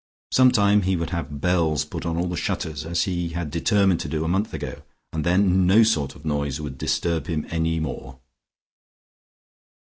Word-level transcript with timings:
Some 0.31 0.51
time 0.51 0.81
he 0.81 0.95
would 0.95 1.11
have 1.11 1.41
bells 1.41 1.85
put 1.85 2.07
on 2.07 2.17
all 2.17 2.25
the 2.25 2.35
shutters 2.35 2.87
as 2.87 3.03
he 3.03 3.29
had 3.37 3.51
determined 3.51 3.99
to 3.99 4.09
do 4.09 4.23
a 4.25 4.27
month 4.27 4.51
ago, 4.51 4.81
and 5.13 5.23
then 5.23 5.67
no 5.67 5.83
sort 5.83 6.15
of 6.15 6.25
noise 6.25 6.59
would 6.59 6.79
disturb 6.79 7.27
him 7.27 7.45
any 7.51 7.79
more.... 7.79 8.17